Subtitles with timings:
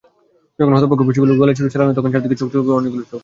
[0.57, 3.19] যখন হতভাগ্য পশুগুলোর গলায় ছুরি চালানো হয়, তখন চারদিকে চকচক করছিল অনেকগুলো চোখ।